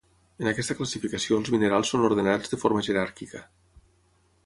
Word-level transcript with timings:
En 0.43 0.47
aquesta 0.51 0.75
classificació 0.79 1.37
els 1.43 1.53
minerals 1.57 1.93
són 1.93 2.07
ordenats 2.09 2.55
de 2.55 2.63
forma 2.65 2.85
jeràrquica. 2.89 3.47